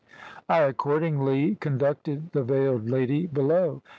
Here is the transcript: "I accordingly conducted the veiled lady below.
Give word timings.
"I 0.49 0.63
accordingly 0.63 1.57
conducted 1.59 2.31
the 2.31 2.41
veiled 2.43 2.89
lady 2.89 3.27
below. 3.27 3.83